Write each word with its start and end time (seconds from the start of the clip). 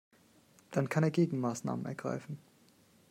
Dann 0.71 0.89
kann 0.89 1.03
er 1.03 1.11
Gegenmaßnahmen 1.11 1.85
ergreifen. 1.85 2.39